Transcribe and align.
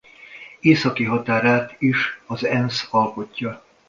Északi 0.59 1.03
határát 1.03 1.75
is 1.79 2.21
az 2.27 2.45
Enns 2.45 2.87
alkotja. 2.91 3.63